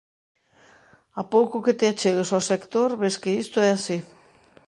A 1.21 1.23
pouco 1.33 1.63
que 1.65 1.77
te 1.79 1.85
achegues 1.91 2.29
ao 2.31 2.45
sector 2.51 2.89
ves 3.01 3.15
que 3.21 3.31
isto 3.43 3.57
é 3.67 3.69
así. 3.73 3.97